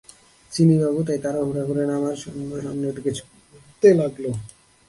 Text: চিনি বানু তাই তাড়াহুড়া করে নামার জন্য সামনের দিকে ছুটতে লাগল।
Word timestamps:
চিনি 0.51 0.75
বানু 0.81 1.01
তাই 1.07 1.19
তাড়াহুড়া 1.23 1.63
করে 1.69 1.83
নামার 1.91 2.15
জন্য 2.21 2.49
সামনের 2.63 2.93
দিকে 2.97 3.11
ছুটতে 3.17 3.89
লাগল। 3.99 4.25